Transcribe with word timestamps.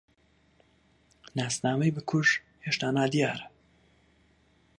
ناسنامەی 1.37 1.93
بکوژ 1.95 2.29
هێشتا 2.65 2.89
نادیارە. 2.97 3.45